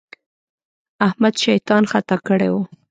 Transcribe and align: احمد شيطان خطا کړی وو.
احمد 1.07 1.33
شيطان 1.43 1.83
خطا 1.91 2.17
کړی 2.27 2.49
وو. 2.51 2.61